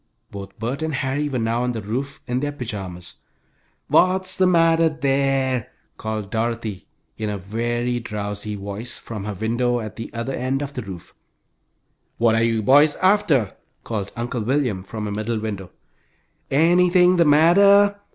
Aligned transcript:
Both 0.31 0.57
Bert 0.57 0.81
and 0.81 0.95
Harry 0.95 1.29
were 1.29 1.37
now 1.37 1.61
on 1.61 1.73
the 1.73 1.81
roof 1.83 2.21
in 2.25 2.39
their 2.39 2.51
pajamas. 2.51 3.17
"What's 3.87 4.35
the 4.35 4.47
matter 4.47 4.89
there?" 4.89 5.67
called 5.97 6.31
Dorothy, 6.31 6.87
in 7.19 7.29
a 7.29 7.37
very 7.37 7.99
drowsy 7.99 8.55
voice, 8.55 8.97
from 8.97 9.25
her 9.25 9.35
window 9.35 9.79
at 9.79 9.97
the 9.97 10.11
other 10.11 10.33
end 10.33 10.63
of 10.63 10.73
the 10.73 10.81
roof. 10.81 11.13
"What 12.17 12.33
are 12.33 12.41
you 12.41 12.63
boys 12.63 12.95
after?" 12.95 13.55
called 13.83 14.11
Uncle 14.15 14.41
William, 14.41 14.81
from 14.83 15.05
a 15.07 15.11
middle 15.11 15.37
window. 15.39 15.69
"Anything 16.49 17.17
the 17.17 17.25
matter?" 17.25 17.99